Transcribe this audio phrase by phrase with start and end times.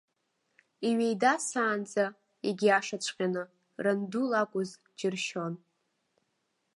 [0.87, 2.05] Иҩеидасаанӡа,
[2.47, 3.43] егьиашаҵәҟьаны,
[3.83, 5.53] ранду лакәыз џьыршьон.